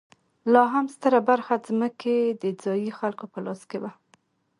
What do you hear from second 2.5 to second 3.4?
ځايي خلکو په